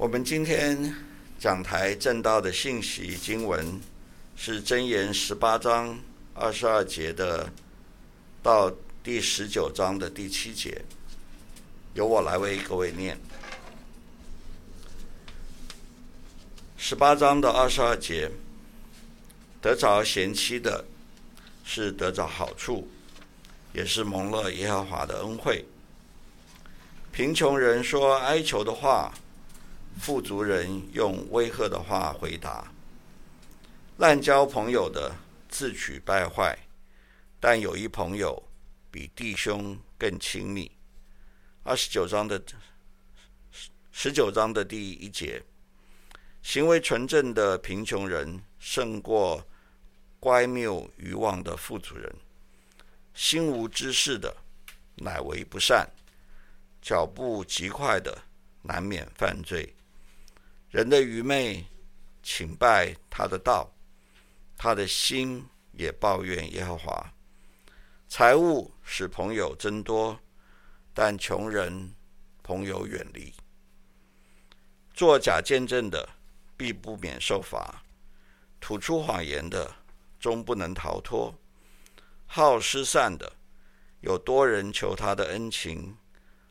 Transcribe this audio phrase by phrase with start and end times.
[0.00, 0.94] 我们今天
[1.38, 3.78] 讲台正道的信息经文
[4.34, 6.00] 是箴言十八章
[6.32, 7.46] 二十二节的
[8.42, 8.72] 到
[9.04, 10.82] 第十九章的第七节，
[11.92, 13.20] 由我来为各位念。
[16.78, 18.30] 十八章的二十二节，
[19.60, 20.82] 得着贤妻的，
[21.62, 22.88] 是得着好处，
[23.74, 25.62] 也是蒙了耶和华的恩惠。
[27.12, 29.12] 贫穷人说哀求的话。
[30.00, 32.72] 富足人用威吓的话回答，
[33.98, 35.14] 滥交朋友的
[35.46, 36.58] 自取败坏，
[37.38, 38.42] 但有一朋友
[38.90, 40.72] 比弟兄更亲密。
[41.64, 42.42] 二十九章的
[43.92, 45.42] 十九章的第一节，
[46.42, 49.46] 行为纯正的贫穷人胜过
[50.18, 52.10] 乖谬愚妄的富足人。
[53.12, 54.34] 心无知识的
[54.94, 55.86] 乃为不善，
[56.80, 58.16] 脚步极快的
[58.62, 59.74] 难免犯罪。
[60.70, 61.66] 人的愚昧，
[62.22, 63.68] 请拜他的道，
[64.56, 67.12] 他的心也抱怨耶和华。
[68.08, 70.16] 财物使朋友增多，
[70.94, 71.92] 但穷人
[72.44, 73.34] 朋友远离。
[74.94, 76.08] 作假见证的
[76.56, 77.82] 必不免受罚，
[78.60, 79.74] 吐出谎言的
[80.20, 81.34] 终不能逃脱。
[82.26, 83.32] 好施散的
[84.02, 85.96] 有多人求他的恩情，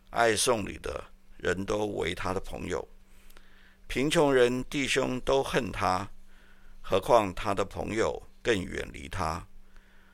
[0.10, 1.02] 爱送礼的
[1.38, 2.86] 人都为他的朋友。
[3.90, 6.08] 贫穷人弟兄都恨他，
[6.80, 9.44] 何况他的朋友更远离他。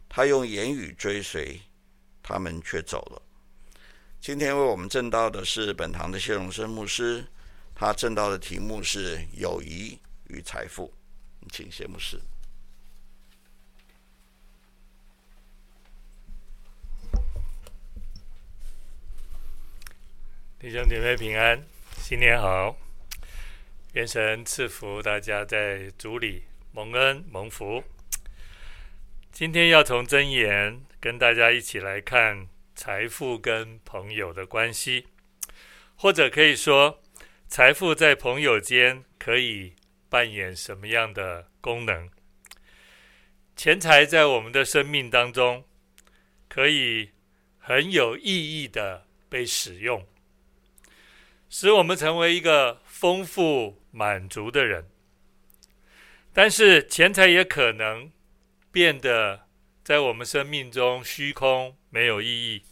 [0.08, 1.60] 他用言语追随，
[2.24, 3.22] 他们却走了。
[4.22, 7.28] 今天为我们证道的是本堂的谢荣生牧师，
[7.76, 10.94] 他证道的题目是“友谊与财富”。
[11.52, 12.18] 请谢牧师。
[20.58, 21.62] 弟兄姐妹平安，
[21.98, 22.74] 新年好。
[23.96, 26.44] 愿神赐福大家在主里
[26.74, 27.82] 蒙恩蒙福。
[29.32, 35.08] 今天要从箴言跟大家一起来看财富跟朋友的关系，
[35.96, 37.02] 或者可以说，
[37.48, 39.76] 财富在朋友间可以
[40.10, 42.10] 扮演什么样的功能？
[43.56, 45.64] 钱财在我们的生命当中
[46.50, 47.12] 可以
[47.58, 50.06] 很有意义的被使用，
[51.50, 53.82] 使我们成为一个丰富。
[53.96, 54.90] 满足的人，
[56.34, 58.12] 但是钱财也可能
[58.70, 59.48] 变得
[59.86, 62.64] 在我们生命中虚空，没有意义，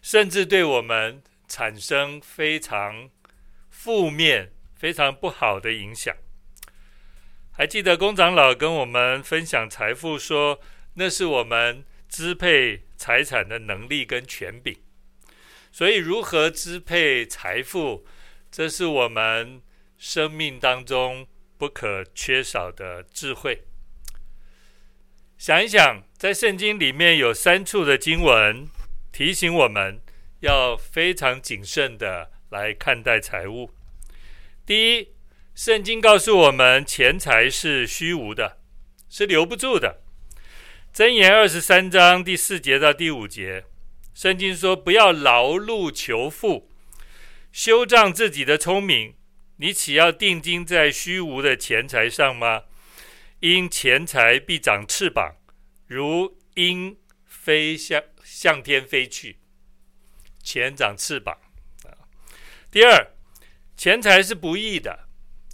[0.00, 3.10] 甚至对我们产生非常
[3.68, 6.14] 负面、非常不好的影响。
[7.50, 10.60] 还记得工长老跟我们分享财富说，
[10.94, 14.78] 那是我们支配财产的能力跟权柄，
[15.72, 18.06] 所以如何支配财富，
[18.52, 19.60] 这是我们。
[19.98, 21.26] 生命当中
[21.58, 23.64] 不可缺少的智慧。
[25.36, 28.68] 想一想，在圣经里面有三处的经文
[29.12, 30.00] 提醒我们
[30.40, 33.70] 要非常谨慎的来看待财物。
[34.64, 35.08] 第一，
[35.54, 38.58] 圣经告诉我们钱财是虚无的，
[39.08, 40.00] 是留不住的。
[40.94, 43.64] 箴言二十三章第四节到第五节，
[44.14, 46.68] 圣经说：“不要劳碌求富，
[47.52, 49.14] 修仗自己的聪明。”
[49.60, 52.62] 你岂要定睛在虚无的钱财上吗？
[53.40, 55.36] 因钱财必长翅膀，
[55.86, 59.38] 如鹰飞向向天飞去。
[60.42, 61.36] 钱长翅膀
[61.84, 62.06] 啊。
[62.70, 63.10] 第二，
[63.76, 65.08] 钱财是不义的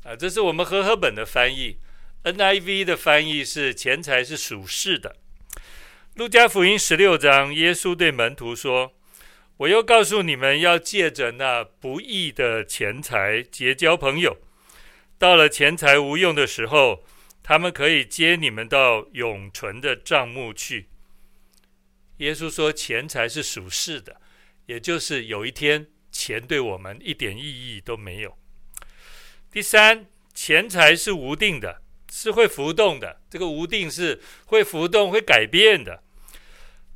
[0.04, 1.78] 啊，这是我们和合本的翻译
[2.24, 5.16] ，NIV 的翻译是钱财是属世的。
[6.14, 8.93] 路加福音十六章，耶稣对门徒说。
[9.58, 14.36] 我又告诉你们，要借着那不义的钱财结交朋友。
[15.16, 17.04] 到了钱财无用的时候，
[17.42, 20.88] 他们可以接你们到永存的帐目去。
[22.18, 24.20] 耶稣说，钱财是属世的，
[24.66, 28.36] 也就是有一天钱对我们一点意义都没有。
[29.50, 31.80] 第三，钱财是无定的，
[32.10, 33.20] 是会浮动的。
[33.30, 36.03] 这个无定是会浮动、会改变的。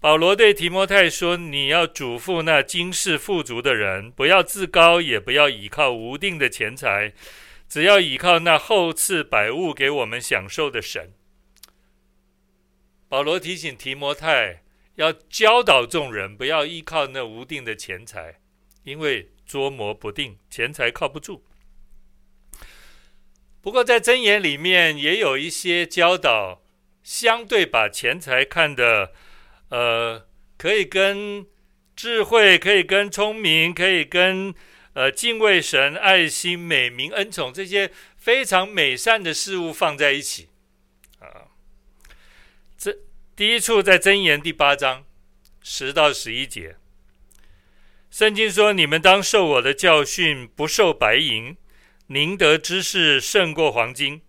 [0.01, 7.13] 保罗对提摩太说：“你要嘱咐那今世富足的人，不要自高，也不要倚靠无定的钱财，
[7.69, 11.13] 只要倚靠那厚赐百物给我们享受的神。”
[13.11, 14.63] 保罗提醒提摩太
[14.95, 18.39] 要教导众人，不要依靠那无定的钱财，
[18.85, 21.45] 因为捉摸不定，钱财靠不住。
[23.61, 26.63] 不过在箴言里面也有一些教导，
[27.03, 29.13] 相对把钱财看得。
[29.69, 30.27] 呃，
[30.57, 31.47] 可以跟
[31.95, 34.55] 智慧，可以跟聪明，可以跟
[34.95, 40.49] 呃，敬畏神、爱心、美名、恩宠这些非常美善的事物放在一起
[41.21, 41.53] 啊。
[42.77, 42.97] 这
[43.37, 45.05] 第一处在箴言第八章
[45.63, 46.77] 十到十一节，
[48.11, 51.57] 圣经说：“你们当受我的教训，不受白银，
[52.09, 54.23] 宁得知识胜过黄金，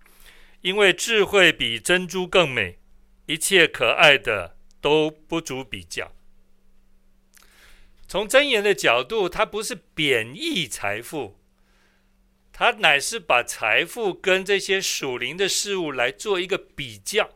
[0.62, 2.78] 因为智慧比珍珠更美。”
[3.26, 6.12] 一切可爱的都不足比较。
[8.08, 11.40] 从箴言的角度，它不是贬义财富，
[12.52, 17.30] 它乃是把财富跟这些属灵的事物来做一个比较。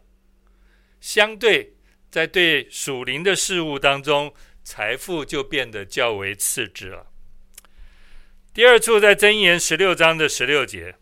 [0.99, 1.75] 相对，
[2.09, 7.07] 在对属灵的事物当中，财富就变得较为次之了。
[8.53, 10.95] 第二处在箴言十六章的十六节，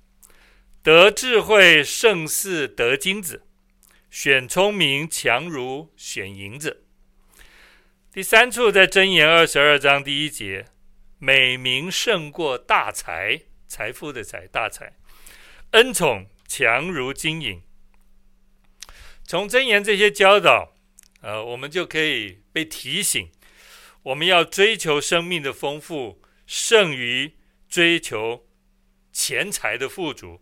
[0.82, 3.44] 得智慧胜似得金子。
[4.12, 6.84] 选聪明强如选银子。
[8.12, 10.66] 第三处在箴言二十二章第一节，
[11.18, 14.98] 美名胜过大财，财富的财，大财，
[15.72, 17.62] 恩宠强如金银。
[19.24, 20.74] 从箴言这些教导，
[21.22, 23.32] 呃，我们就可以被提醒，
[24.04, 27.38] 我们要追求生命的丰富，胜于
[27.70, 28.46] 追求
[29.14, 30.42] 钱财的富足。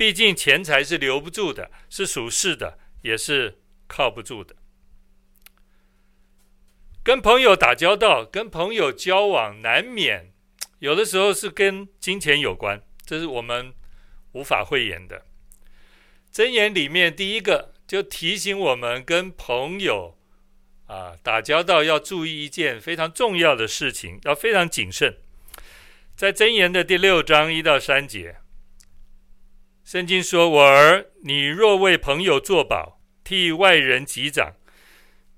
[0.00, 4.56] 毕竟钱财是留不住的，是属世的，也是靠不住的。
[7.02, 10.32] 跟朋友打交道，跟朋友交往，难免
[10.78, 13.74] 有的时候是跟金钱有关，这是我们
[14.32, 15.26] 无法讳言的。
[16.32, 20.16] 箴言里面第一个就提醒我们，跟朋友
[20.86, 25.18] 啊打交道要注意一件非常重要的事情，要非常谨慎。
[26.16, 28.39] 在箴言的第六章一到三节。
[29.90, 34.54] 圣经说：“我儿，你若为朋友作保，替外人击掌，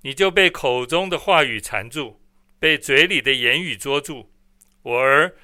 [0.03, 2.21] 你就被口中的话语缠住，
[2.59, 4.31] 被嘴里的言语捉住。
[4.83, 5.37] 我儿，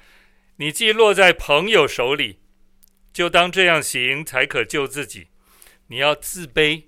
[0.57, 2.37] 你既落在朋友手里，
[3.11, 5.29] 就当这样行，才可救自己。
[5.87, 6.83] 你要自卑，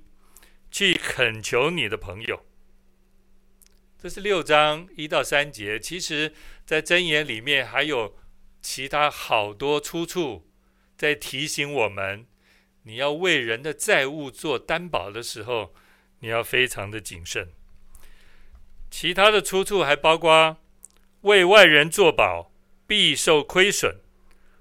[0.69, 2.45] 去恳求你的朋友。”
[3.97, 5.79] 这是六章一到三节。
[5.79, 6.31] 其实，
[6.67, 8.15] 在箴言里面还有
[8.61, 10.50] 其他好多出处。
[11.01, 12.27] 在提醒我们，
[12.83, 15.73] 你要为人的债务做担保的时候，
[16.19, 17.51] 你要非常的谨慎。
[18.91, 20.57] 其他的出处还包括
[21.21, 22.51] 为外人作保，
[22.85, 23.95] 必受亏损；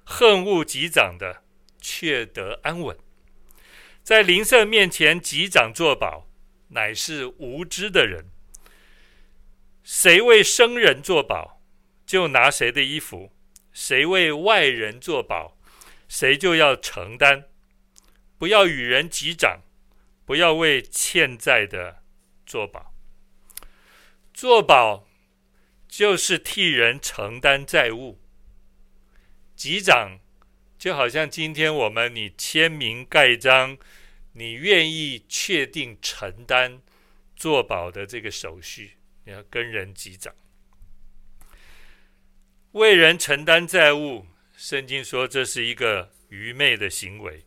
[0.02, 1.42] 恨恶击掌的，
[1.78, 2.96] 却得安稳；
[4.02, 6.26] 在邻舍面前击掌作保，
[6.69, 8.31] 乃是无知的人。
[9.84, 11.60] 谁为生人作保，
[12.06, 13.31] 就拿谁的衣服；
[13.75, 15.58] 谁为外人作保，
[16.11, 17.45] 谁就要承担，
[18.37, 19.62] 不要与人击掌，
[20.25, 22.03] 不要为欠债的
[22.45, 22.93] 作保。
[24.35, 25.07] 作保
[25.87, 28.21] 就是替人承担债务，
[29.55, 30.19] 击掌
[30.77, 33.79] 就好像今天我们你签名盖章，
[34.33, 36.83] 你愿意确定承担
[37.37, 38.97] 作保的这个手续，
[39.27, 40.35] 你要跟人击掌，
[42.73, 44.27] 为人承担债务。
[44.61, 47.47] 圣经说这是一个愚昧的行为，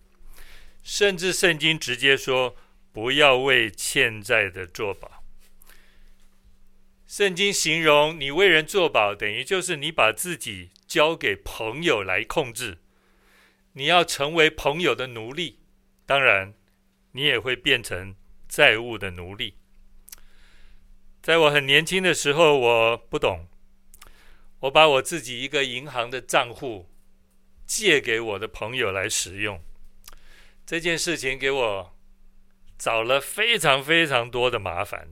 [0.81, 2.55] 甚至圣经直接说
[2.91, 5.23] 不要为欠债的作保。
[7.05, 12.79] 圣经形容你为人作保，等于就是你把自己交给朋友来控制，
[13.73, 15.59] 你要成为朋友的奴隶，
[16.07, 16.55] 当然
[17.11, 18.15] 你也会变成
[18.49, 19.57] 债务的奴隶。
[21.21, 23.45] 在我很年轻的时候，我不懂，
[24.61, 26.89] 我把我自己一个银行的账户。
[27.75, 29.59] 借给我的朋友来使用，
[30.63, 31.97] 这件事情给我
[32.77, 35.09] 找了非常非常多的麻烦。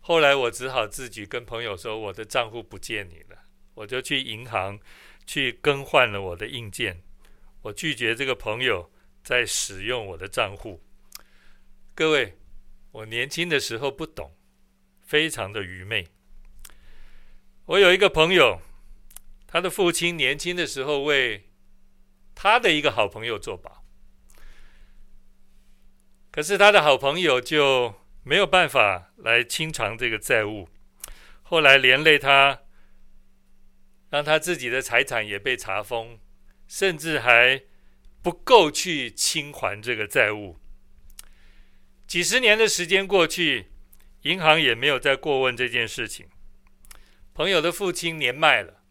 [0.00, 3.38] 后来我只好自己跟朋友说：“我的账户不借你了。”
[3.72, 4.78] 我就去银行
[5.26, 7.02] 去更换了我的硬件，
[7.62, 8.92] 我拒绝这个朋友
[9.24, 10.82] 再使用我的账户。
[11.94, 12.36] 各位，
[12.92, 14.36] 我年轻的时候不懂，
[15.00, 16.06] 非常的愚昧。
[17.64, 18.60] 我有一个朋友。
[19.48, 21.45] 他的父亲年轻的时候为
[22.36, 23.82] 他的一个好朋友作保，
[26.30, 30.68] 可是他的好朋友就没有办法来清偿这个债务，
[31.42, 32.60] 后来连累他，
[34.10, 36.20] 让他自己的财产也被查封，
[36.68, 37.62] 甚至还
[38.22, 40.58] 不够去清还这个债务。
[42.06, 43.72] 几十年的时间过去，
[44.22, 46.28] 银行也没有再过问这件事情。
[47.32, 48.82] 朋友的父亲年迈了。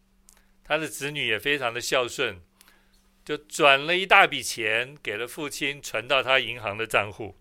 [0.68, 2.42] 他的子女也非常的孝顺，
[3.26, 7.36] 就转了一大笔钱给了父亲，存到他银行的账户。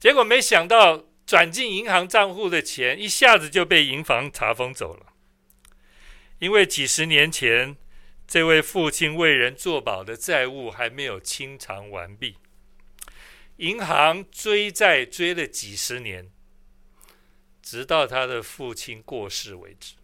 [0.00, 5.12] 结果没想到转进银行账户的钱一下子就被银行查封走了。
[6.38, 7.76] 因为几十年前
[8.26, 12.38] 这位父亲为人作保的债务还没有清偿完毕，
[13.58, 16.32] 银行追债追了几十年，
[17.62, 19.94] 直到他的父亲过世为止。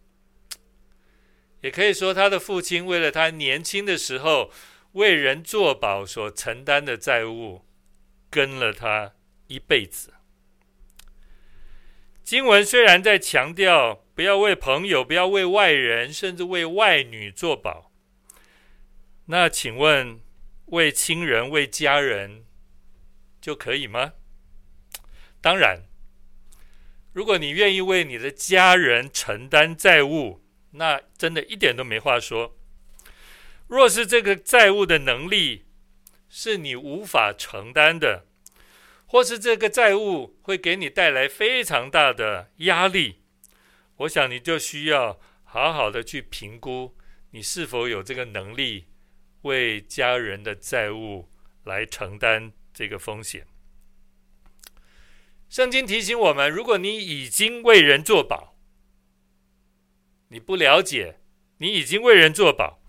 [1.61, 4.51] 也可以说，他的父亲为了他年轻的时候
[4.93, 7.65] 为人作保所承担的债务，
[8.31, 9.15] 跟了他
[9.49, 10.15] 一辈子。
[12.23, 17.91] 经文虽然在强调不要为朋友、不要为外人，甚至为外女作保，
[19.27, 20.21] 那请问
[20.67, 22.45] 为亲人、为家人
[23.41, 24.13] 就可以吗？
[25.41, 25.85] 当然，
[27.13, 32.57] 如果你愿意为你的家人承担债务，那真的一点都没话说。
[33.67, 35.67] 若是这个债务的能力
[36.29, 38.27] 是你无法承担的，
[39.07, 43.21] 或是这个债务会给你带来非常大的压力，
[43.97, 46.97] 我想你就需要好好的去评估，
[47.31, 48.87] 你是否有这个能力
[49.43, 51.29] 为家人的债务
[51.65, 53.47] 来承担这个风险。
[55.49, 58.58] 圣经提醒我们，如果你已经为人作保，
[60.39, 61.19] 你不了解，
[61.57, 62.81] 你已经为人作保，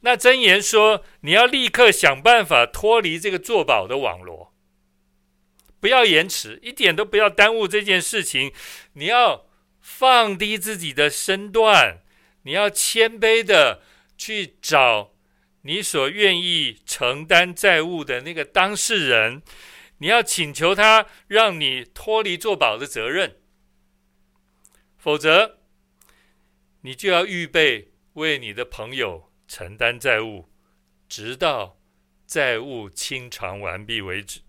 [0.00, 4.54] 那真言说你要立刻想办法脱离这个作保的网罗。
[5.78, 8.50] 不要延迟，一点都不要耽误这件事情。
[8.94, 9.44] 你要
[9.82, 11.98] 放低自己的身段，
[12.44, 13.82] 你要谦卑的
[14.16, 15.12] 去找
[15.64, 19.42] 你所愿意承担债务的那个当事人，
[19.98, 23.36] 你要请求他让你脱离作保的责任，
[24.96, 25.58] 否则
[26.86, 30.50] 你就要预备为你的朋友承担债务，
[31.08, 31.80] 直到
[32.26, 34.42] 债务清偿完毕为止。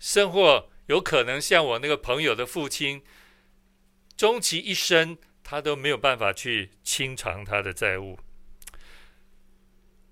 [0.00, 3.04] 甚或有可能像我那个朋友的父亲，
[4.16, 8.18] 终其一生，他都没有办法去清偿他的债务。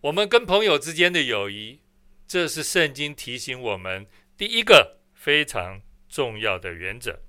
[0.03, 1.81] 我们跟朋友之间的友谊，
[2.29, 4.07] 这是圣经提醒我们
[4.37, 7.21] 第一个非常重要的原则。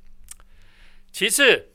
[1.12, 1.73] 其次，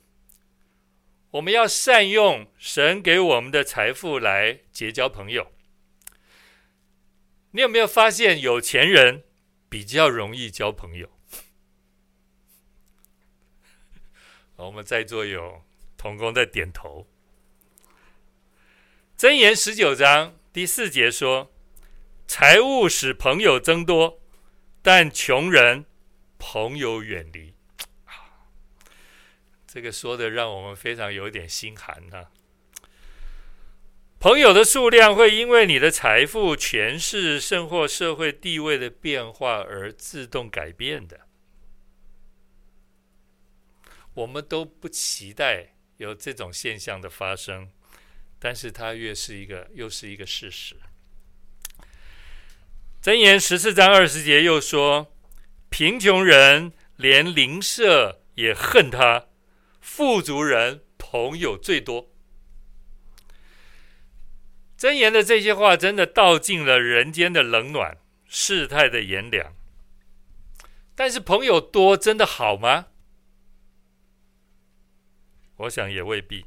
[1.32, 5.52] 我们要善用神给我们的财富来结交朋友。
[7.50, 9.25] 你有没有发现有钱人
[9.68, 11.11] 比较容易交朋友。
[14.56, 15.64] 我们在座有
[15.99, 17.06] 同工在点头。
[19.18, 21.52] 箴言十九章第四节说
[22.26, 24.23] ：“财物使朋友增多，
[24.80, 25.85] 但穷人
[26.38, 27.54] 朋友远离。”
[29.78, 32.32] 这个说的让我们非常有点心寒啊。
[34.18, 41.20] 朋友的数量会因为你的财富、权势，甚或社会地位的变化而自动改变的。
[44.14, 47.70] 我们都不期待有这种现象的发生，
[48.40, 50.75] 但是它越是一个，又是一个事实。
[53.00, 55.14] 箴言十四章二十节又说
[55.70, 59.26] ：“贫穷人连邻舍也恨他，
[59.80, 62.11] 富足人朋友最多。”
[64.76, 69.54] 真言的这些话真的道尽了人间的冷暖、世态的炎凉。
[70.94, 72.87] 但是朋友多真的好吗？
[75.56, 76.47] 我想也未必。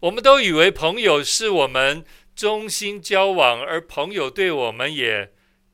[0.00, 2.04] 我们都以为朋友是我们
[2.36, 5.32] 忠心交往，而朋友对我们也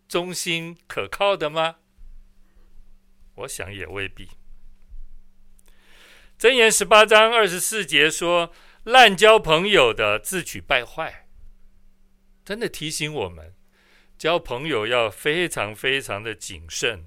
[0.09, 1.77] 忠心可靠的吗？
[3.35, 4.31] 我想也未必。
[6.45, 8.53] 箴言十八章二十四节说
[8.85, 11.27] ：“滥交朋友的，自取败坏。”
[12.45, 13.55] 真的提醒我们，
[14.19, 17.07] 交朋友要非常非常的谨慎。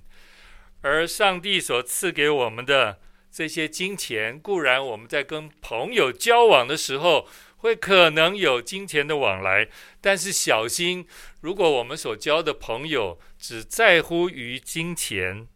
[0.81, 7.27] 而上帝所赐给我们的这些金钱，固然我们在跟朋友交往的时候，
[7.57, 9.69] 会可能有金钱的往来，
[10.01, 11.07] 但是小心，
[11.41, 15.47] 如果我们所交的朋友只在乎于金钱，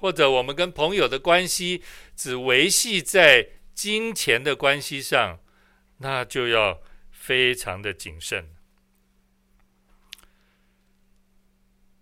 [0.00, 1.82] 或者我们跟朋友的关系
[2.14, 5.40] 只维系在金钱的关系上，
[5.98, 8.54] 那就要非常的谨慎。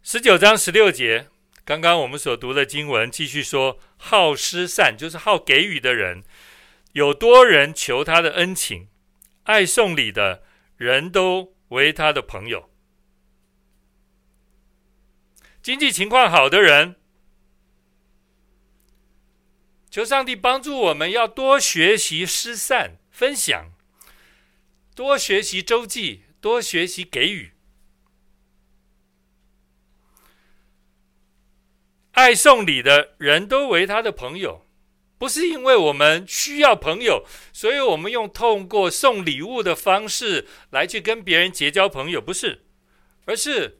[0.03, 1.29] 十九章十六节，
[1.65, 6.23] 刚刚我们所读的经文继续说：好施善，就是好给予的人，
[6.93, 8.89] 有多人求他的恩情，
[9.45, 10.43] 爱送礼的
[10.77, 12.71] 人都为他的朋友。
[15.61, 16.95] 经济情况好的人，
[19.97, 23.73] 求上帝帮助我们，要多学习施善、分享，
[24.95, 27.53] 多学习周济，多学习给予。
[32.13, 34.67] 爱送礼的人都为他的朋友，
[35.17, 37.25] 不是因为我们需要朋友，
[37.55, 42.67] 所以我们用通过送礼物的方式来去跟别人结交朋友，不是，
[43.25, 43.79] 而是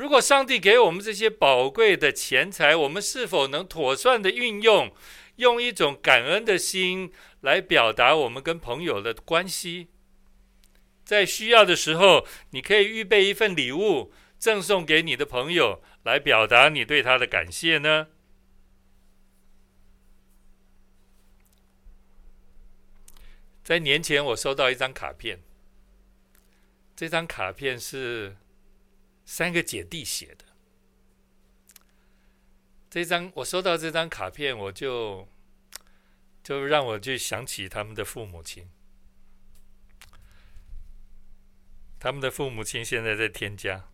[0.00, 4.90] 如果上帝给我们这些宝贵的钱财，我们是否能妥善的运用，
[5.36, 9.88] 用一种感恩的心来表达我们跟朋友的关系？
[11.04, 18.06] 在需要的时候，你可以预备一份礼物赠送给你的朋友，来表达你对他的感谢呢？
[23.62, 25.42] 在年前，我收到一张卡片。
[26.96, 28.38] 这张卡片是
[29.30, 30.44] 三个姐弟写的。
[32.90, 35.28] 这张我收到这张卡片，我就
[36.42, 38.68] 就让我去想起他们的父母亲。
[42.00, 43.88] 他们的父母亲现在在天家，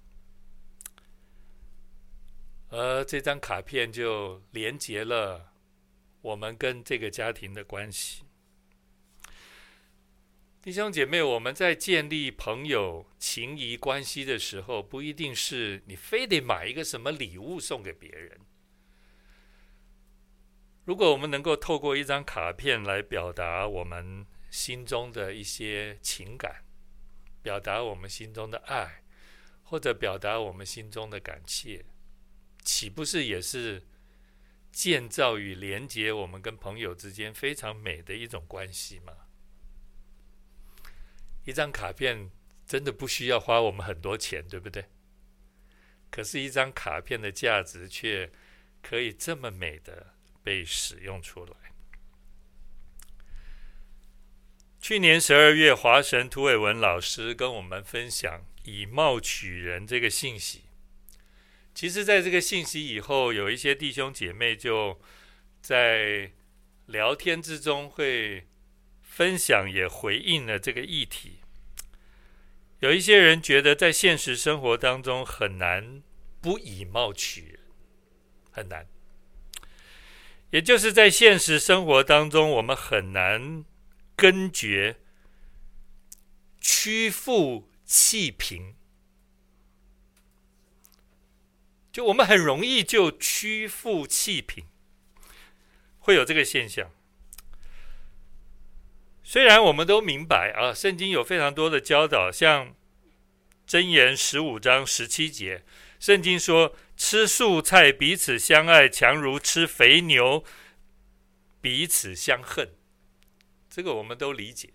[2.71, 5.53] 而这张卡片就连接了
[6.23, 8.25] 我们跟这个家庭的关系。
[10.67, 18.37] 弟兄姐妹，我们在建立朋友情谊关系的时候，不一定是你非得买一个什么礼物送给别人。
[20.85, 26.65] 如果我们能够透过一张卡片来表达我们心中的一些情感，
[27.43, 29.05] 表达我们心中的爱，
[29.63, 31.85] 或者表达我们心中的感谢，
[32.65, 33.87] 岂不是也是
[34.73, 39.13] 建造与连接我们跟朋友之间非常美的一种关系吗？
[41.47, 42.29] 一张卡片
[42.67, 44.85] 真的不需要花我们很多钱，对不对？
[46.11, 48.33] 可是，一张卡片的价值却
[48.83, 51.53] 可以这么美的被使用出来。
[54.81, 60.65] 去年十二月，华神涂伟文老师跟我们分享“以貌取人”这个信息。
[61.75, 65.01] 其实，在这个信息以后，有一些弟兄姐妹就
[65.63, 66.33] 在
[66.87, 68.49] 聊天之中会。
[69.17, 71.39] 分享也回应了这个议题。
[72.81, 76.03] 有一些人觉得在现实生活当中很难
[76.43, 77.61] 不以貌取人，
[78.51, 78.87] 很难。
[80.51, 83.65] 也就是在现实生活当中，我们很难
[84.15, 84.99] 根绝
[86.61, 88.75] 屈富弃贫，
[91.91, 94.67] 就我们很容易就屈富弃贫，
[96.01, 96.91] 会有这个现象。
[99.29, 102.73] 虽然我们都明白啊，圣经有非常多的教导，像
[103.67, 105.65] 箴言十五章十七节，
[105.99, 110.45] 圣经说吃素菜彼此相爱，强如吃肥牛
[111.61, 112.69] 彼此相恨。
[113.69, 114.69] 这个我们都理解。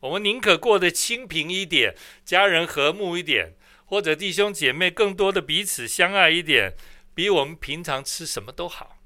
[0.00, 6.74] 我们宁可过得清贫一点，家人和睦一点，或者弟兄姐妹更多的彼此相爱一点，
[7.14, 8.97] 比我们平常吃什么都好。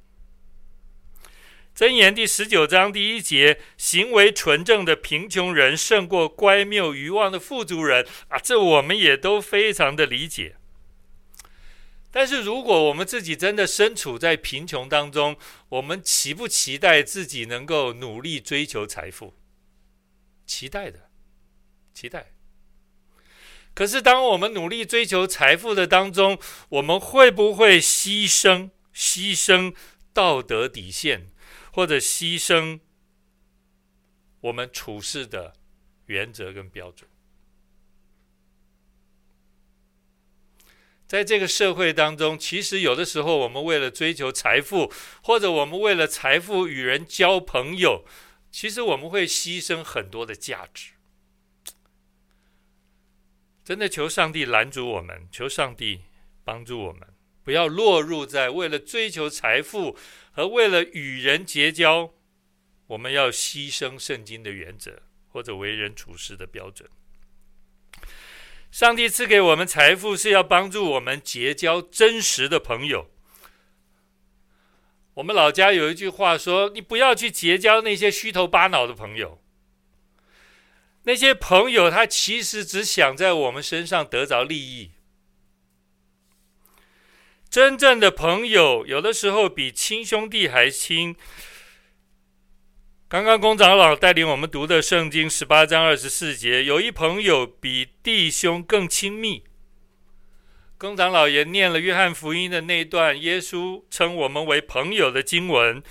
[1.74, 8.38] 箴言第十九章第一节：行为纯正的贫穷人胜过乖谬愚妄的富足人啊！
[8.38, 10.56] 这我们也都非常的理解。
[12.11, 15.38] 但是，如果我们自己真的身处在贫穷当中，
[15.70, 19.32] 我们期不期待自己能够努力追求财富？
[20.44, 21.08] 期待的，
[21.94, 22.32] 期待。
[23.72, 29.74] 可是，当我们努力追求财富的当中，我们会不会牺牲牺牲
[30.12, 31.32] 道德底线？
[31.72, 32.80] 或者牺牲
[34.42, 35.54] 我们处事的
[36.06, 37.08] 原则跟标准，
[41.06, 48.04] 在这个社会当中，其实有的时候我们为了追求财富，或者我们为了财富与人交朋友，
[48.50, 50.92] 其实我们会牺牲很多的价值。
[53.64, 56.02] 真的求上帝拦阻我们，求上帝
[56.42, 57.12] 帮助我们，
[57.44, 59.96] 不要落入在为了追求财富。
[60.35, 62.14] 和为了与人结交，
[62.87, 66.88] 我们要牺牲圣经的原则或者为人处事的标准。
[68.70, 73.11] 上帝赐给我们财富是要帮助我们结交真实的朋友。
[75.12, 79.38] 我们老家有一句话说：“你不要去结交那些虚头巴脑的朋友。
[81.02, 84.91] 那些朋友他其实只想在我们身上得着利益。”
[87.52, 91.14] 真正的朋友，有的时候比亲兄弟还亲。
[93.10, 99.44] 刚刚龚长老带领我们读的圣经十八章二十四节，有一朋友比弟兄更亲密。
[100.78, 105.82] 龚长老也念了约翰福音的那段耶稣称我们为朋友的经文。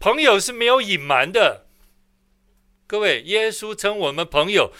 [0.00, 1.68] 朋友是没有隐瞒的，
[2.88, 4.72] 各位，耶稣称我们朋友，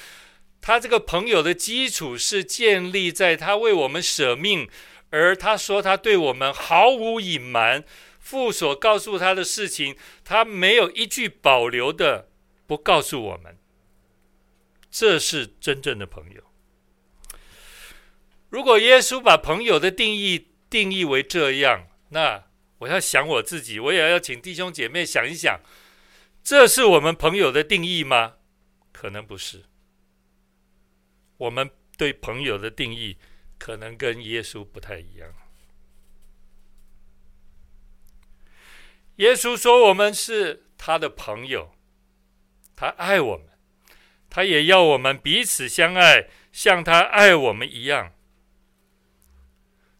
[0.60, 4.68] 他这个朋友的基础是建立在他为我们舍命。
[5.12, 7.84] 而他说，他对我们毫无隐瞒，
[8.18, 9.94] 父所告诉他的事情，
[10.24, 12.30] 他没有一句保留的
[12.66, 13.58] 不告诉我们。
[14.90, 16.42] 这是真正的朋友。
[18.48, 22.44] 如果耶稣把朋友的定义定义为这样，那
[22.78, 25.60] 我要想我自己，我也要请弟兄姐妹想一想，
[26.42, 28.34] 这是我们朋友的定义吗？
[28.92, 29.64] 可能不是。
[31.38, 33.16] 我们对朋友的定义
[33.62, 35.32] 可能跟耶稣不太一样。
[39.16, 41.72] 耶稣说我们是他的朋友，
[42.74, 43.46] 他爱我们，
[44.28, 48.12] 他也要我们彼此相爱，像他爱我们一样。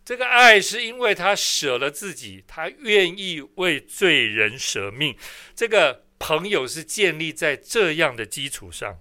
[0.05, 5.17] 这个爱是因为他舍了自己，他愿意为罪人舍命。
[5.55, 8.99] 这个朋友是建立在这样的基础上。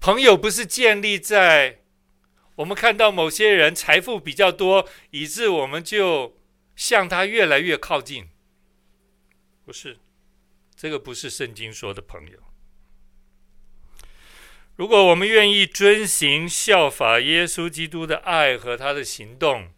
[0.00, 1.79] 朋友不是建立在
[2.56, 6.36] 我们看到某些人财富比较多，以致我们就
[6.76, 8.28] 向他越来越靠近。
[9.64, 9.98] 不是，
[10.74, 12.38] 这个不是圣经说的朋友。
[14.76, 19.72] 如果我们愿意遵行效法耶稣基督的爱和他的行动，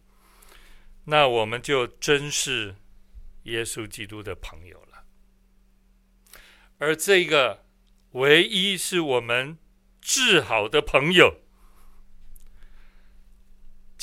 [1.05, 2.75] 那我们就真是
[3.43, 5.03] 耶稣基督的朋友了。
[6.77, 7.65] 而这个
[8.11, 9.57] 唯一是我们
[9.99, 11.41] 至好的朋友，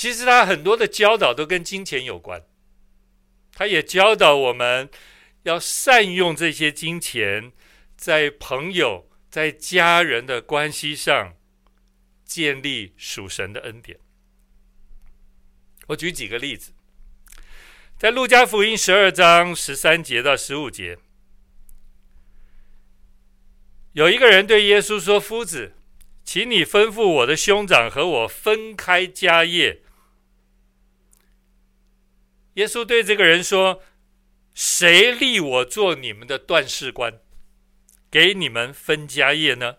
[0.00, 2.42] 其实他很多的教导都跟金钱有关，
[3.52, 4.88] 他也教导我们
[5.42, 7.52] 要善用这些金钱，
[7.98, 9.10] 在朋友。
[9.30, 11.36] 在家人的关系上
[12.24, 14.00] 建立属神的恩典。
[15.86, 16.72] 我举几个例子，
[17.96, 20.98] 在路加福音十二章十三节到十五节，
[23.92, 25.74] 有一个人对耶稣说：“夫子，
[26.24, 29.82] 请你吩咐我的兄长和我分开家业。”
[32.60, 33.82] 耶稣对这个人说
[34.52, 37.18] ：“谁立我做你们的断事官？”
[38.12, 39.76] 给你们分家业呢？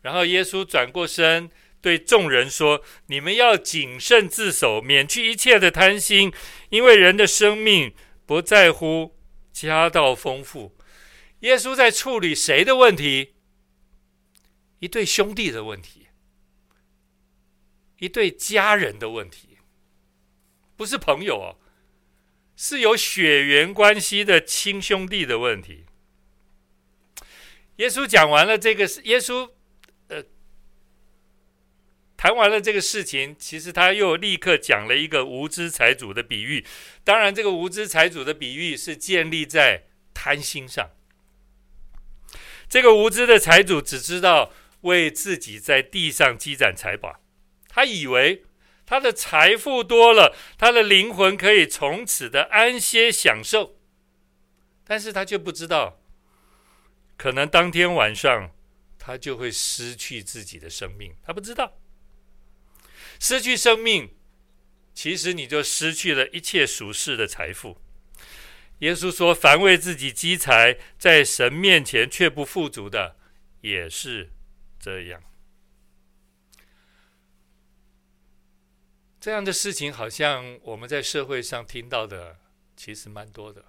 [0.00, 1.50] 然后耶稣转过身
[1.82, 6.32] 对众人说：“你们要谨慎自守，免去一切的贪心，
[6.70, 7.92] 因为人的生命
[8.24, 9.14] 不在乎
[9.52, 10.74] 家道丰富。”
[11.40, 13.34] 耶稣在处理谁的问题？
[14.78, 16.06] 一对兄弟的问题，
[17.98, 19.51] 一对家人的问题，
[20.82, 21.58] 不是朋友哦，
[22.56, 25.84] 是有血缘关系的亲兄弟的问题。
[27.76, 29.48] 耶稣讲完了这个，耶稣
[30.08, 30.24] 呃
[32.16, 36.66] 谈完了这个事情，其实他又立刻讲了一个无知财主的比喻。
[37.04, 40.90] 当然，这个无知财主的比喻是建立在贪心上。
[42.68, 47.20] 这个无知的财主只知道为自己在地上积攒财宝，
[47.68, 48.42] 他以为
[48.92, 53.78] 他的财富多了，他的灵魂可以从此的安歇享受，
[54.84, 55.98] 但是他却不知道。
[57.16, 58.50] 可能当天晚上，
[58.98, 61.16] 他就会失去自己的生命。
[61.22, 61.78] 他不知道，
[63.18, 64.14] 失去生命，
[64.92, 67.78] 其实你就失去了一切俗世的财富。
[68.80, 73.16] 耶稣说：“凡为自己积财，在神面前却不富足的，
[73.62, 74.30] 也是
[74.78, 75.22] 这样。”
[79.22, 82.40] 这样的事情，好像我们在社会上听到的，
[82.74, 83.64] 其实蛮多的。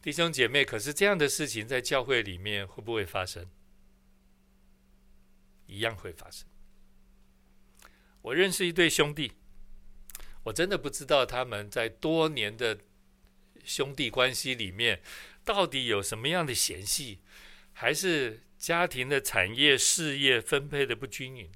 [0.00, 3.46] 弟兄姐妹，可是这样的事情在教会里面会不会发生？
[5.66, 6.48] 一样会发生。
[8.22, 9.34] 我认识一对兄弟，
[10.44, 12.78] 我真的不知道他们在多年的
[13.62, 15.02] 兄弟关系里面
[15.44, 17.18] 到底有什么样的嫌隙，
[17.74, 21.52] 还是家庭的产业事业分配的不均匀？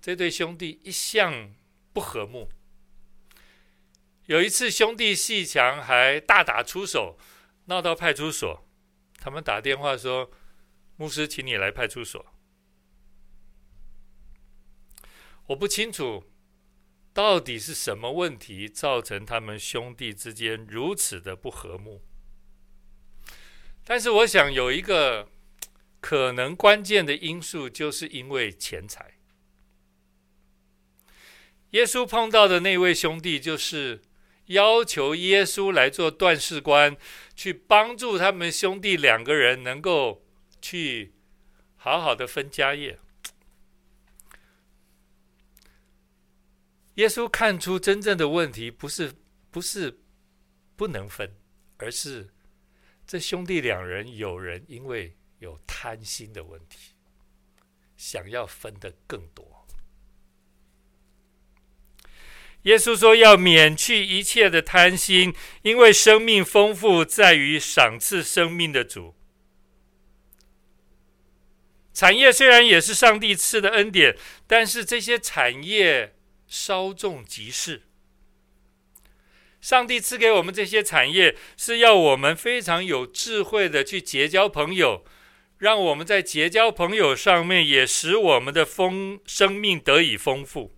[0.00, 1.54] 这对兄弟一向
[1.92, 2.48] 不和睦。
[4.26, 7.18] 有一次兄弟鬩墙还大打出手。
[7.70, 8.66] 闹到派出所，
[9.18, 10.30] 他们打电话说
[10.96, 12.24] ：“牧师，请你来派出所。”
[15.48, 16.24] 我不清楚
[17.12, 22.00] 到底是什么问题造成他们兄弟之间如此的不和睦。
[23.84, 25.28] 但是我想有一个
[26.00, 29.17] 可能关键的因素，就是因为钱财。
[31.70, 34.02] 耶稣碰到的那位兄弟就是。
[34.48, 36.96] 要求耶稣来做断事官，
[37.36, 40.24] 去帮助他们兄弟两个人能够
[40.62, 41.12] 去
[41.76, 42.98] 好好的分家业。
[46.94, 49.12] 耶稣看出真正的问题不是
[49.50, 50.00] 不是
[50.76, 51.36] 不能分，
[51.76, 52.30] 而是
[53.06, 56.94] 这兄弟两人有人因为有贪心的问题，
[57.98, 59.57] 想要分得更多。
[62.68, 69.14] 耶稣说要免去一切的贪心，因为生命丰富在于赏赐生命的主。
[71.94, 74.14] 产业虽然也是上帝赐的恩典，
[74.46, 76.14] 但是这些产业
[76.46, 77.84] 稍纵即逝。
[79.62, 85.06] 上帝赐给我们这些产业，是要我们非常有智慧的去结交朋友，
[85.56, 90.77] 让我们在结交朋友上面也使我们的丰生命得以丰富。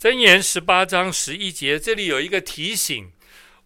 [0.00, 3.12] 箴言十八章十一节，这里有一个提醒。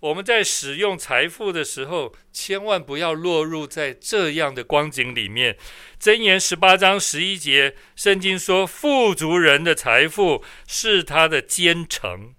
[0.01, 5.57] 我们在使用财富的时候，千万不要落入在这样的光景里面。
[6.01, 12.35] 箴言十八章十一节，圣经说：“富足人的财富是他的坚城，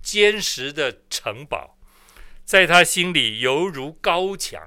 [0.00, 1.76] 坚实的城堡，
[2.44, 4.62] 在他心里犹如高墙。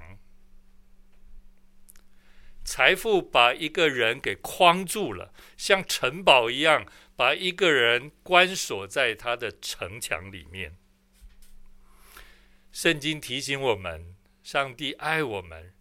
[2.66, 6.86] 财富把一个人给框住了，像城堡一样，
[7.22, 10.76] 把一个人关锁在他的城墙里面。”
[12.74, 15.72] 圣经提醒我们，上帝爱我们，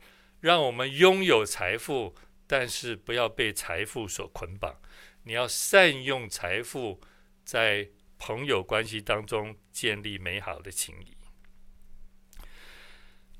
[0.40, 2.14] 让我们拥有财富，
[2.46, 4.82] 但是不要被财富所捆绑。
[5.22, 7.00] 你要善用财富，
[7.42, 11.16] 在朋友关系当中建立美好的情谊。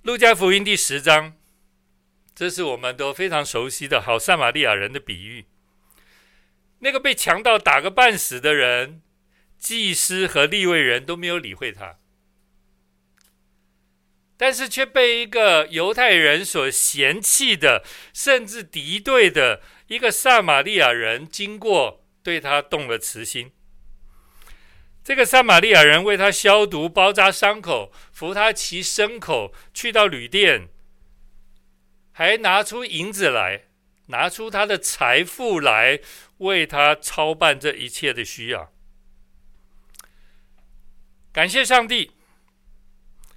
[0.00, 1.36] 路加福音第十章，
[2.34, 5.44] 这是我们都非常熟悉的好撒玛利亚人的比喻。
[6.80, 9.00] 那个被强盗打个半死的人，
[9.58, 11.98] 祭司和利未人都没有理会他。
[14.36, 23.52] 但是却被一个犹太人所嫌弃的，甚至敌对的一个撒玛利亚人经过，对他动了慈心。
[25.04, 30.68] 这个撒玛利亚人为他消毒、包扎伤口，扶他骑牲口去到旅店，
[32.12, 33.64] 还拿出银子来，
[34.06, 36.00] 拿出他的财富来
[36.40, 38.70] 为他操办这一切的需要。
[41.32, 42.10] 感谢上帝。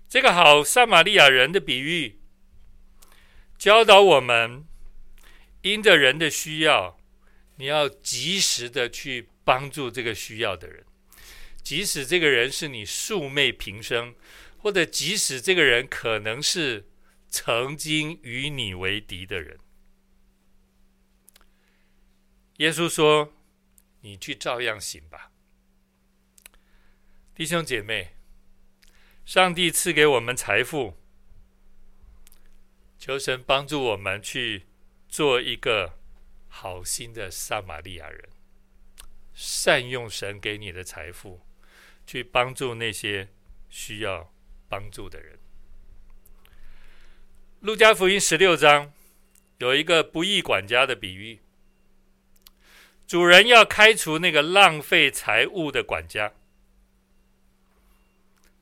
[0.10, 2.20] 这个好撒玛利亚人的比喻，
[3.58, 4.64] 教导我们，
[5.64, 7.00] 因着人的需要，
[7.56, 10.86] 你要及时的去帮助这个需要的人，
[11.64, 14.14] 即使这个人是你素昧平生，
[14.60, 16.88] 或者即使这个人可能是
[17.28, 19.58] 曾经与你为敌的人。
[22.64, 23.34] 耶稣说
[24.00, 25.34] ：“你去照样行吧。”
[27.36, 28.16] 弟兄姐妹。
[29.26, 30.98] 上帝赐给我们财富，
[33.00, 34.66] 求神帮助我们去
[35.08, 35.98] 做一个
[36.50, 38.30] 好心的撒玛利亚人，
[39.34, 41.40] 善用神给你的财富，
[42.06, 43.30] 去帮助那些
[43.70, 44.34] 需要
[44.68, 45.40] 帮助的人。
[47.62, 48.92] 路加福音十六章
[49.60, 51.40] 有一个不义管家的比喻，
[53.14, 56.34] 主人要开除那个浪费财物的管家。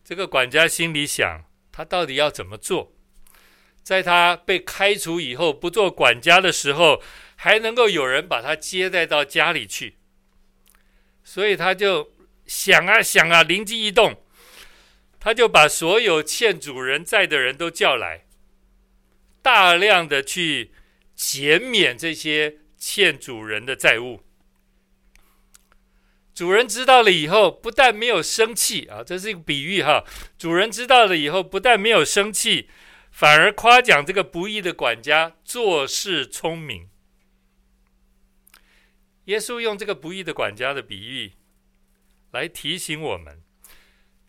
[0.04, 2.92] 这个管家心里想：他到底要怎么做？
[3.82, 7.02] 在他被开除以后，不做管家的时候，
[7.38, 9.96] 还能够有人把他接待到家里去。
[11.24, 12.12] 所以他就
[12.46, 14.22] 想啊想啊，灵机一动，
[15.18, 18.26] 他就把所有欠主人债的人都叫来，
[19.42, 20.74] 大量的去
[21.16, 24.26] 减免这些欠主人的债务。
[26.42, 30.04] 主人知道了以后，不但没有生气啊，这是一个比喻哈。
[30.40, 32.68] 主人知道了以后，不但没有生气，
[33.12, 36.90] 反而夸奖这个不义的管家做事聪明。
[39.26, 41.34] 耶稣用这个不义的管家的比喻
[42.32, 43.44] 来提醒我们：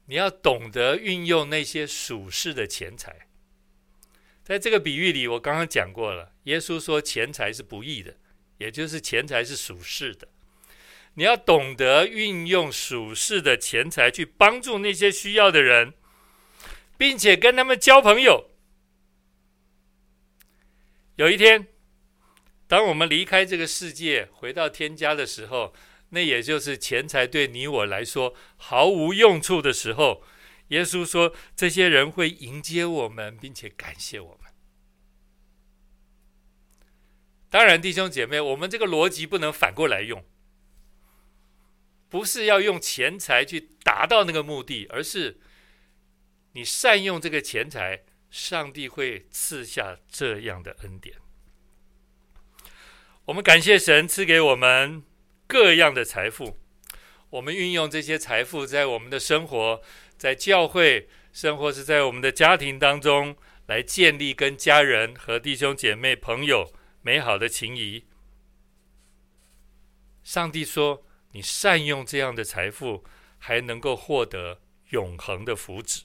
[0.05, 3.27] 你要懂得运用那些属世的钱财。
[4.45, 8.19] 在这个比喻里，我刚刚讲过了，耶稣说钱财是不义的，
[8.59, 10.29] 也就是钱财是属世的。
[11.15, 15.93] 你要懂得运用属世的钱财去帮助那些需要的人，
[16.97, 18.51] 并且跟他们交朋友。
[21.17, 21.69] 有一天，
[22.67, 25.75] 当我们离开这个世界，回到天家的时候，
[26.09, 30.25] 那也就是钱财对你我来说毫无用处的时候。
[30.69, 34.51] 耶稣说，这些人会迎接我们，并且感谢我们。
[37.51, 40.25] 当然，弟兄姐妹，我们这个逻辑不能反过来用。
[42.13, 45.41] 不是要用钱财去达到那个目的，而是
[46.53, 51.17] 你善用这个钱财，上帝会赐下这样的恩典。
[53.25, 55.03] 我们感谢神赐给我们
[55.47, 56.59] 各样的财富，
[57.31, 59.81] 我们运用这些财富在我们的生活，
[60.19, 63.35] 在教会生活，是在我们的家庭当中，
[63.69, 68.05] 来建立跟家人和弟兄姐妹朋友美好的情谊。
[70.23, 73.05] 上帝说，你善用这样的财富，
[73.39, 76.03] 还能够获得永恒的福祉。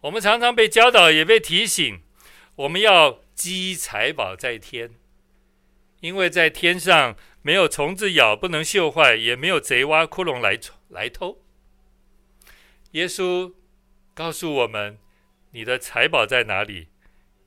[0.00, 2.02] 我们常常被教导，也被提醒，
[2.54, 4.94] 我们要积财宝在天，
[6.00, 11.42] 因为在天上没有虫子咬，不能锈坏，也没有贼挖窟窿来来偷。
[12.92, 13.52] 耶稣
[14.14, 14.98] 告诉我们
[15.50, 16.88] ：“你的财宝在哪里，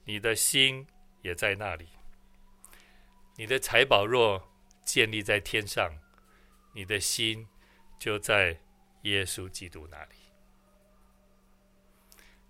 [0.03, 0.85] 你的心
[1.21, 1.87] 也在那里。
[3.37, 4.50] 你的财宝若
[4.91, 5.89] 建立在天上，
[6.73, 7.47] 你的心
[7.97, 8.59] 就在
[9.03, 10.15] 耶稣基督那里。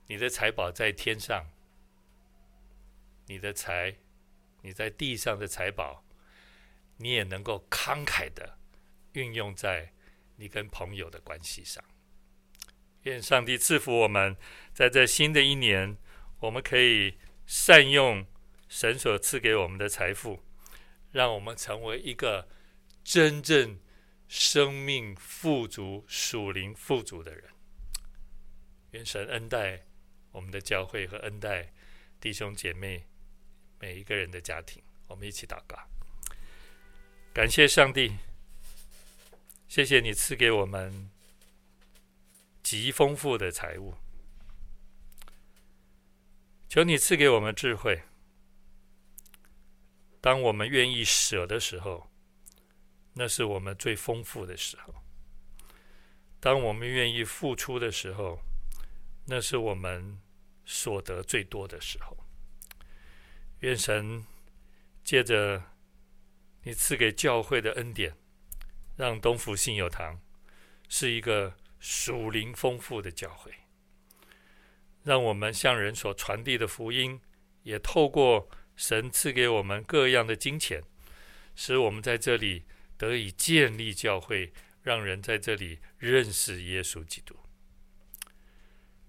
[0.08, 1.51] 你的财宝在天上，
[3.27, 3.95] 你的财，
[4.63, 6.04] 你在地上的财宝，
[6.97, 8.58] 你也能够慷慨的
[9.12, 9.93] 运用在
[10.38, 11.84] 你跟朋友的关系上。”
[13.04, 14.36] 愿上帝赐福我们，
[14.73, 15.95] 在这新的一年，
[16.39, 18.25] 我们可以善用
[18.67, 20.43] 神所赐给我们的财富，
[21.12, 22.47] 让我们成为一个
[23.04, 23.80] 真正
[24.28, 27.43] 生命富足、属灵富足的人。
[28.91, 29.86] 愿神恩待
[30.32, 31.71] 我们的教会和恩待
[32.19, 33.06] 弟兄姐妹
[33.80, 34.82] 每一个人的家庭。
[35.08, 35.78] 我们一起祷告，
[37.34, 38.17] 感谢上帝，
[39.67, 41.10] 谢谢你赐给我们。
[42.63, 43.95] 极丰富的财物，
[46.69, 48.04] 求你赐给我们智慧。
[50.21, 52.10] 当我们愿意舍的时候，
[53.13, 54.93] 那是我们最丰富的时候；
[56.39, 58.39] 当我们愿意付出的时候，
[59.25, 60.21] 那是我们
[60.63, 62.15] 所得最多的时候。
[63.60, 64.25] 愿神
[65.03, 65.62] 借着
[66.63, 68.15] 你赐给教会的恩典，
[68.95, 70.21] 让东福信友堂
[70.88, 71.57] 是一个。
[71.84, 73.51] 属灵丰富的教会，
[75.01, 77.19] 让我们向人所传递的福音，
[77.63, 78.47] 也透过
[78.81, 80.81] 神赐给我们各样的金钱，
[81.55, 82.63] 使我们在这里
[82.97, 87.35] 得以建立教会，让人在这里认识耶稣基督。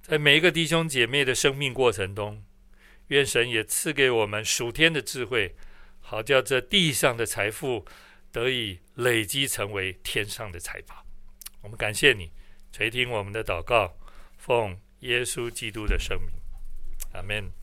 [0.03, 2.45] 在每一个弟兄姐妹的生命过程中，
[3.07, 5.57] 愿神也赐给我们属天的智慧，
[6.01, 7.87] 好叫这地上的财富
[8.31, 11.07] 得以累积成为天上的财宝。
[11.63, 12.31] 我们感谢你。
[12.71, 13.97] 垂听我们的祷告，
[14.37, 16.31] 奉耶稣基督的圣名，
[17.15, 17.62] 阿门。